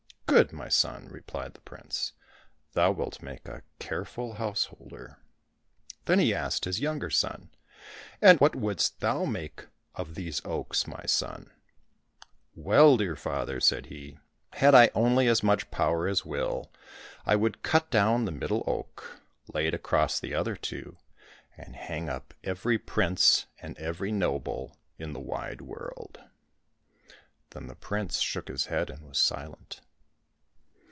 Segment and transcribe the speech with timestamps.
[0.41, 2.13] "Good, my son!" replied the prince,"
[2.73, 5.17] thou wilt make a careful householder."
[6.05, 7.49] Then he asked his younger son,"
[8.21, 11.51] And what wouldst thou make out of these oaks, my son
[12.55, 14.19] }""Well, dear father," said he,"
[14.61, 16.71] had I only as much power as will,
[17.25, 19.19] I would cut down the middle oak,
[19.53, 20.97] lay it across the other two,
[21.57, 26.21] and hang up every prince and every noble in the wide world."
[27.49, 29.81] Then the prince shook his head and was silent.